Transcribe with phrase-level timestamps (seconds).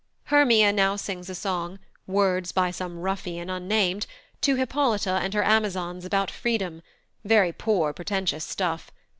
[0.23, 4.07] Hermia now sings a song, words by some ruffian unnamed,
[4.41, 6.81] to Hippolyta and her amazons about freedom;
[7.23, 8.89] very poor, pretentious stuff.